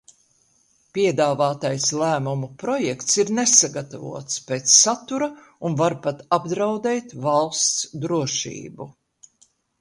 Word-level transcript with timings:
Piedāvātais 0.97 1.83
lēmuma 1.99 2.49
projekts 2.63 3.19
ir 3.23 3.29
nesagatavots 3.39 4.39
pēc 4.47 4.73
satura 4.77 5.29
un 5.71 5.77
var 5.83 5.97
pat 6.07 6.25
apdraudēt 6.39 7.15
valsts 7.27 7.87
drošību. 8.07 8.91